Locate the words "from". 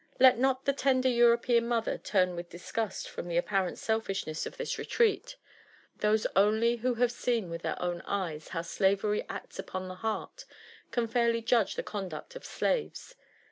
3.07-3.27